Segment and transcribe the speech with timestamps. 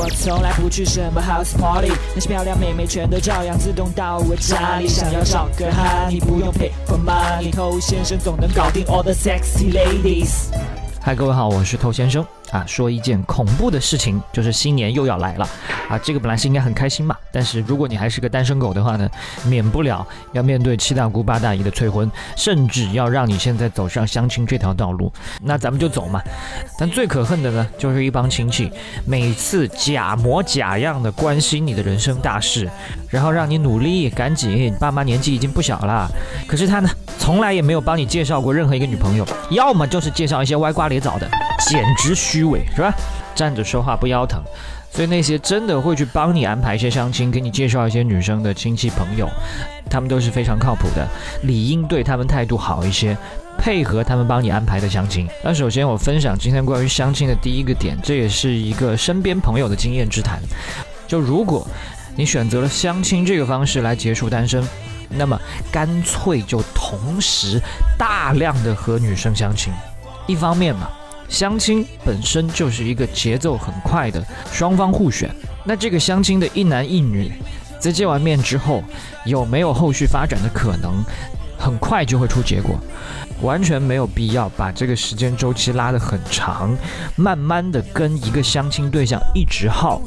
[0.00, 4.86] 我从来不去什么 house party，那些漂亮妹妹全都照样自动到我家里。
[4.86, 10.52] 想要找个 honey，不用 pay for money，偷先生总能搞定 all the sexy ladies。
[11.08, 12.62] 嗨，各位好，我是透先生啊。
[12.66, 15.48] 说一件恐怖的事情，就是新年又要来了
[15.88, 15.96] 啊。
[16.02, 19.08] 这个本来是应该很开心嘛，但是如果你还是个单身狗的话呢，
[19.46, 25.10] 免不了要面对七大姑八大姨的催婚，甚至要让你现在走上相亲这条道路。
[25.40, 26.20] 那咱们就走嘛。
[26.78, 28.70] 但最可恨的呢，就是一帮亲戚
[29.06, 32.68] 每次假模假样的关心你的人生大事，
[33.08, 34.76] 然后让你努力赶紧。
[34.78, 36.06] 爸妈年纪已经不小了，
[36.46, 36.90] 可是他呢？
[37.28, 41.28] 从来也没有帮你介绍过任何一个女朋友，要么就是介绍一些歪瓜裂枣的，
[41.68, 42.90] 简直虚伪，是吧？
[43.34, 44.42] 站着说话不腰疼。
[44.90, 49.28] 所以那些真的会去帮你安排一些相亲，给你介绍一些女生的亲戚朋友，
[49.90, 51.06] 他们都是非常靠谱的，
[51.42, 53.14] 理应对他们态度好一些，
[53.58, 55.28] 配合他们帮你安排的相亲。
[55.44, 60.40] 那首先我分享今天关于相亲的第一个点，这也是一个身边朋友的经验之谈。
[61.06, 61.68] 就如果
[62.16, 64.66] 你选择了相亲这个方式来结束单身。
[65.08, 65.40] 那么
[65.72, 67.60] 干脆就同时
[67.98, 69.72] 大量的和女生相亲，
[70.26, 70.88] 一方面嘛，
[71.28, 75.34] 相亲本身就是一个节奏很快的，双方互选。
[75.64, 77.32] 那这个相亲的一男一女，
[77.78, 78.82] 在见完面之后，
[79.24, 81.02] 有没有后续发展的可能？
[81.68, 82.80] 很快就会出结果，
[83.42, 86.74] 完全没有必要把这个时间周期拉得很长，
[87.14, 90.00] 慢慢的跟一个相亲对象一直耗。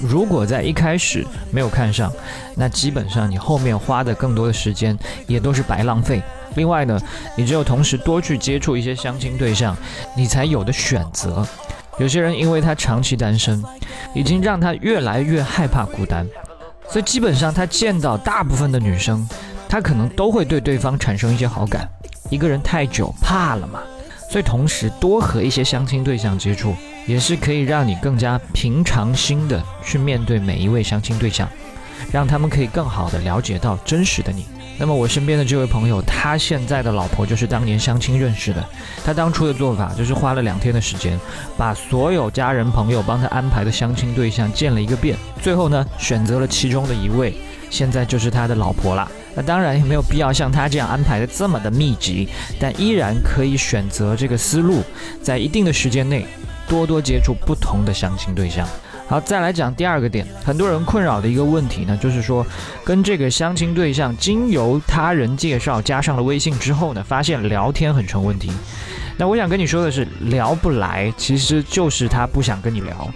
[0.00, 2.10] 如果在一开始没有看上，
[2.56, 6.22] 那基本上你后面花的更多的时间也都是白浪费。
[6.54, 6.98] 另外呢，
[7.36, 9.76] 你只有同时多去接触一些相亲对象，
[10.16, 11.46] 你才有的选择。
[11.98, 13.62] 有些人因为他长期单身，
[14.14, 16.26] 已经让他越来越害怕孤单，
[16.88, 19.28] 所以基本上他见到大部分的女生。
[19.72, 21.88] 他可能都会对对方产生一些好感，
[22.28, 23.80] 一个人太久怕了嘛，
[24.30, 26.74] 所以同时多和一些相亲对象接触，
[27.06, 31.48] 也是可以让你更加平常心的去面对每一位相亲对象，
[32.12, 34.44] 让他们可以更好的了解到真实的你。
[34.78, 38.62] 那么我身边的这位朋友，他现在的老婆就是当年相亲认识的。
[39.02, 41.18] 他当初的做法就是花了两天的时间，
[41.56, 47.32] 把所有家人朋友帮他安排的相亲对象见了一个遍，最后呢选择了其中的一位，
[47.70, 49.10] 现在就是他的老婆了。
[49.34, 52.28] 那当然也没有必要像他这样安排的这么的密集，
[52.60, 54.82] 但依然可以选择这个思路，
[55.22, 56.26] 在一定的时间内
[56.68, 58.68] 多多接触不同的相亲对象。
[59.08, 62.46] 好，再来讲第二个点，很多人困扰的一个问题呢，就是说
[62.84, 68.50] 跟这个相亲对象经由他人介绍加上了微信之后呢，发现聊天很成问题。
[69.18, 73.12] 那我想跟你说的是，聊不来其实就是他不想跟你聊。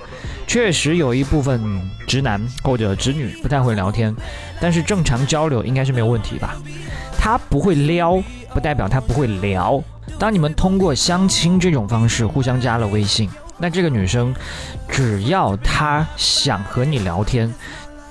[0.46, 1.60] 确实有一部分
[2.06, 4.14] 直男或者直女不太会聊天，
[4.60, 6.56] 但是正常交流应该是没有问题吧？
[7.18, 8.22] 他不会撩，
[8.54, 9.82] 不代表他不会聊。
[10.18, 13.28] 当你们通过相亲这种方式互相加了微信。
[13.58, 14.34] 那这个女生，
[14.86, 17.50] 只要她想和你聊天，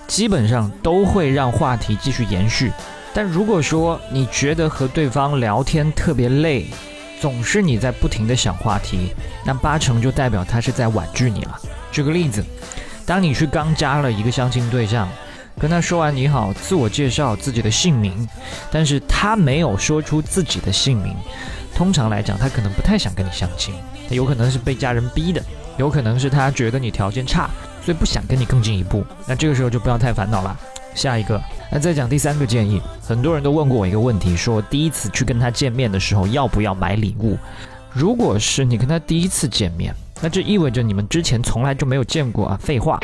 [0.07, 2.71] 基本上都会让话题继续延续。
[3.13, 6.65] 但如果说你觉得和对方聊天特别累，
[7.21, 9.11] 总是你在不停的想话题，
[9.45, 11.59] 那八成就代表他是在婉拒你了。
[11.95, 12.43] 举个例子，
[13.05, 15.07] 当你去刚加了一个相亲对象，
[15.57, 18.27] 跟他说完你好，自我介绍自己的姓名，
[18.69, 21.15] 但是他没有说出自己的姓名，
[21.73, 23.73] 通常来讲，他可能不太想跟你相亲。
[24.09, 25.41] 他有可能是被家人逼的，
[25.77, 27.49] 有可能是他觉得你条件差，
[27.81, 29.01] 所以不想跟你更进一步。
[29.25, 30.59] 那这个时候就不要太烦恼了。
[30.93, 31.41] 下一个，
[31.71, 32.81] 那再讲第三个建议。
[33.07, 37.37] 很多人都问过我一个问题，说第一次去跟他见面的时候要不要买礼物？
[37.93, 42.59] 如果是你跟他第一次见面，那这意味着你们之前从来就没有见过啊。
[42.61, 42.99] 废话，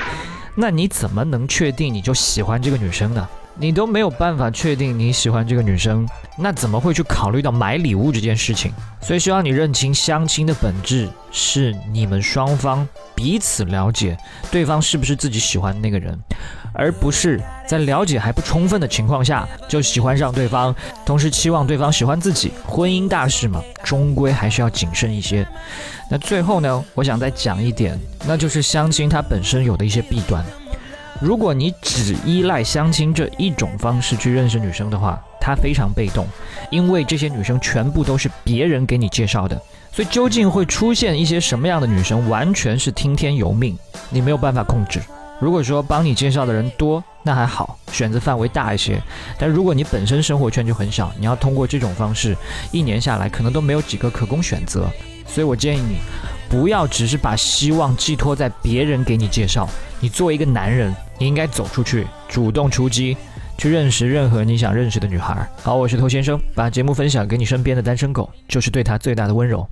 [0.55, 3.27] 那你怎么能确定你就喜欢这个女生呢？
[3.55, 6.07] 你都没有办法确定你喜欢这个女生，
[6.37, 8.71] 那怎么会去考虑到买礼物这件事情？
[9.01, 14.17] 所以希望你认清相亲的本质是你们双方彼此了解
[14.49, 16.17] 对方是不是自己喜欢的那个人，
[16.73, 20.73] 而不是在了解还不充分的情况下就喜欢上对方，
[21.05, 22.51] 同时期望对方喜欢自己。
[22.65, 25.45] 婚姻大事嘛，终归还是要谨慎一些。
[26.09, 30.43] 那最后呢，我想再讲一点，那就是相亲它本身有的一些弊端。
[31.21, 36.25] 如果你只依赖相亲这一种方式去认识女生的话，她非常被动，
[36.71, 43.77] 因为这些女生全部都是别人给你介绍的，所以究竟会出现一些什么样的女生，完全是听天由命，
[44.09, 44.99] 你没有办法控制。
[45.39, 48.95] 如果说帮你介绍的人多，那还好，选择范围大一些；
[49.37, 52.35] 但如果你本身生活圈就很小，你要通过这种方式，
[52.71, 54.87] 一年下来可能都没有几个可供选择。
[55.27, 55.97] 所以我建议你，
[56.49, 59.67] 不要只是把希望寄托在别人给你介绍。
[59.99, 63.15] 你作为一个男人，你应该走出去，主动出击，
[63.55, 65.47] 去认识任何你想认识的女孩。
[65.61, 69.63] 好，我是头先生，把节目分享给你身边的单身狗，就是对他最大的温柔。